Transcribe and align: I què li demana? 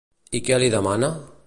I 0.39 0.41
què 0.47 0.59
li 0.63 0.71
demana? 0.77 1.13